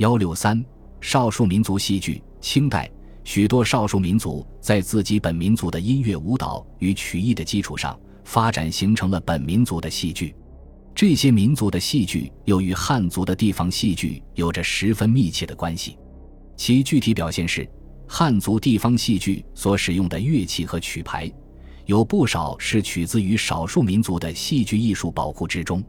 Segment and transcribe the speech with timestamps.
[0.00, 0.64] 幺六三
[1.02, 2.90] 少数民族戏剧，清代
[3.22, 10.34] 许多少数民族在自己本民族的音乐、舞蹈与曲艺的基础上发展，形成了本民族的戏剧。
[10.94, 15.98] 这些民族的戏剧又与汉族的地方戏剧有着十分密切的关系。
[16.56, 17.68] 其具体表现是，
[18.08, 21.30] 汉族地方戏剧所使用的乐器和曲牌，
[21.84, 25.84] 有不少是取自于少数民族的戏剧艺术宝库之中。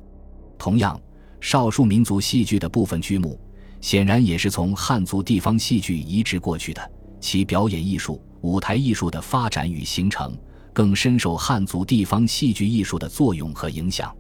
[0.58, 1.00] 同样，
[1.40, 3.40] 少数民族戏剧的部分剧目，
[3.82, 6.92] 显然也是从汉族地方戏剧移植过去的。
[7.20, 10.36] 其表演艺术、舞台艺术的发展与形成，
[10.74, 14.16] 更深受汉族地方戏剧艺术的作用和影响。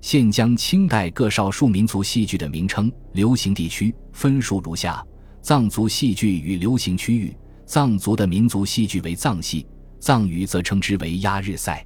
[0.00, 5.04] 现将清代各少数民族戏剧的名称、流行地区分述如下：
[5.42, 9.66] 藏族戏剧与流行区域，藏族的民族戏剧为藏戏，
[9.98, 11.84] 藏语则称之为鸭日赛。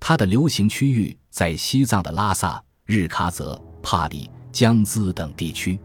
[0.00, 5.78] 它的流行区域在西藏的拉萨、日喀则、帕里、江孜等地区。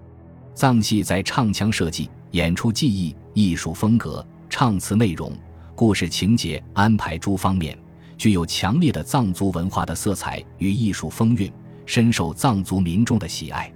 [0.57, 5.31] 藏戏在唱腔设计、演出技艺、艺术风格、唱词内容、
[5.75, 7.77] 故事情节安排诸方面，
[8.17, 11.53] 具有强烈的藏族文化的色彩与艺术风韵。
[11.85, 13.72] 深受藏族民众的喜爱。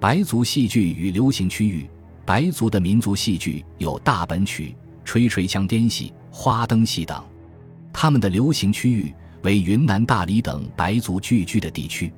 [0.00, 1.88] 白族戏剧与流行区域，
[2.24, 7.22] 白族的民族戏剧有大本曲、吹吹腔滇戏、花灯戏等。
[7.92, 12.12] 他们的流行区域为云南大理等白族聚居的地区。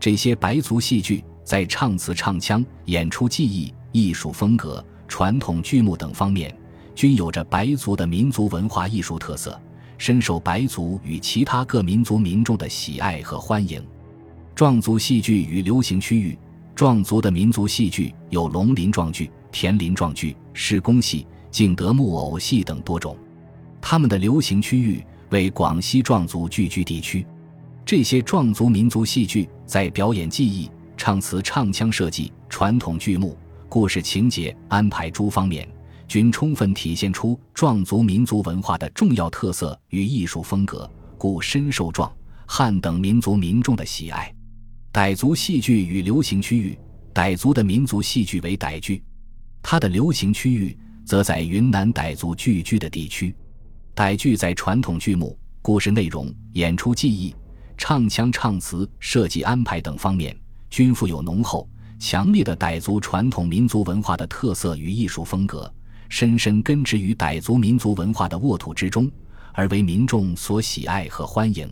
[0.00, 6.56] 这些白族戏剧在唱词、唱腔、演出技艺、艺术风格、传统剧目等方面，
[6.94, 9.60] 均有着白族的民族文化艺术特色，
[9.98, 13.84] 深受白族与其他各民族民众的喜爱和欢迎。
[14.54, 16.38] 壮族戏剧与流行区域，
[16.74, 23.16] 壮族的民族戏剧有龙鳞壮剧、田林壮剧、施工戏、景德木偶戏等多种。
[23.80, 27.26] 他们的流行区域为广西壮族聚居地区。
[27.84, 30.70] 这些壮族民族戏剧在表演技艺、
[31.04, 33.36] 唱词、唱腔设计、传统剧目、
[33.68, 35.68] 故事情节安排诸方面，
[36.06, 42.08] 均充分体现出壮族民族文化的重要特色与艺术风格，故深受壮
[42.46, 44.32] 汉等民族民众的喜爱。
[44.92, 46.78] 傣族戏剧与流行区域，
[47.12, 49.02] 傣族的民族戏剧为傣剧，
[49.60, 53.34] 它的流行区域则在云南傣族聚居的地区。
[53.96, 57.34] 傣剧在传统剧目、故事内容、演出技艺、
[57.76, 60.36] 唱腔唱词、设计安排等方面，
[60.72, 61.68] 均富有浓厚、
[61.98, 65.70] 强烈的傣族传统民族文化的特色与艺术风格，
[66.08, 69.10] 深深根植于傣族民族文化的沃土之中，
[69.52, 71.70] 而为民众所喜爱和欢迎。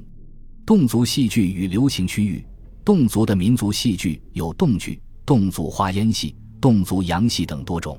[0.67, 2.45] 侗族戏剧与流行区域。
[2.85, 7.99] 侗族的民族戏剧有侗剧、侗族花烟戏、侗族洋戏等多种，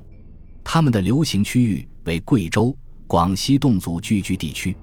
[0.62, 2.76] 他们的流行区域为贵州、
[3.08, 4.76] 广西侗族聚居地区。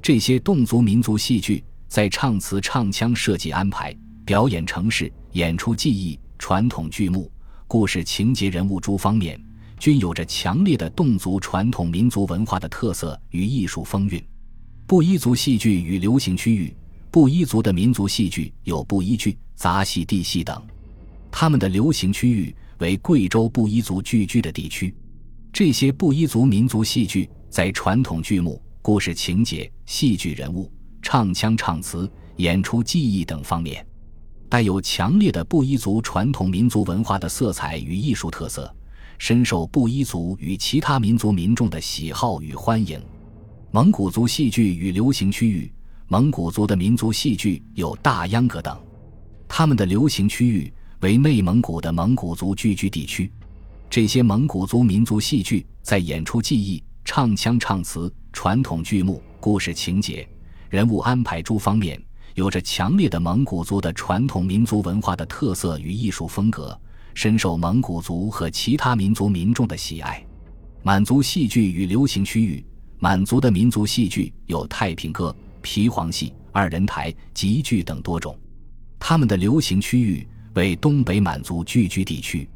[0.00, 7.30] 这些侗族民族戏剧在唱词、唱腔设计安排、表演程式、演出技艺、传统剧目、
[7.68, 9.40] 故事情节、人物诸方面，
[9.78, 14.20] 均有着强烈的侗族传统民族文化的特色与艺术风韵。
[14.84, 16.76] 布依族戏剧与流行区域。
[17.12, 20.60] 布依族的民族戏剧有布依剧、杂戏、地戏等，
[21.30, 24.92] 他们的流行区域为贵州布依族聚居的地区。
[25.52, 30.68] 这些布依族民族戏剧在传统剧目、故事情节、戏剧人物、
[31.00, 33.86] 唱腔唱词、演出技艺等方面，
[34.48, 38.74] 带有强烈的布依族传统民族文化的色彩与艺术特色，
[39.18, 43.00] 深受布依族与其他民族民众的喜好与欢迎。
[43.70, 45.70] 蒙古族戏剧与流行区域。
[46.10, 48.80] 蒙古族的民族戏剧有大秧歌等，
[49.46, 53.30] 他们的流行区域为内蒙古的蒙古族聚居地区。
[53.90, 60.26] 这些蒙古族民族戏剧在演出技艺、唱腔唱词、传统剧目、故事情节、
[60.70, 62.02] 人物安排诸方面，
[62.34, 66.78] 有着强烈的蒙古族的传统民族文化的特色与艺术风格，
[67.14, 70.24] 深受蒙古族和其他民族民众的喜爱。
[70.82, 72.64] 满族戏剧与流行区域，
[72.98, 75.34] 满族的民族戏剧有太平歌。
[75.60, 78.38] 皮黄戏、二人台、集剧等多种，
[78.98, 82.48] 他们的流行区域为东北满族聚居地区。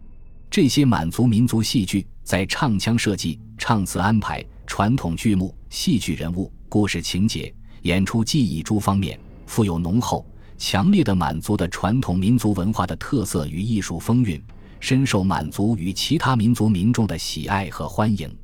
[0.48, 7.52] 这些满族民族戏剧在唱腔设计、唱词安排、传统剧目、戏剧人物、故事情节、
[7.82, 14.42] 演出技艺诸方面，富有浓厚、强烈的满族的传统民族文化的特色与艺术风韵，
[14.80, 18.34] 深受满族与其他民族民众的喜爱和欢迎。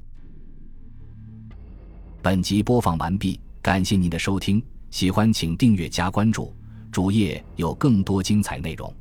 [2.23, 3.41] 本集播放完毕。
[3.61, 6.55] 感谢您的收听，喜欢请订阅加关注，
[6.91, 8.95] 主页有更多精彩内容。